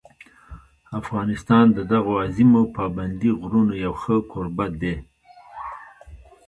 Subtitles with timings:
[0.99, 4.95] افغانستان د دغو عظیمو پابندي غرونو یو ښه کوربه دی.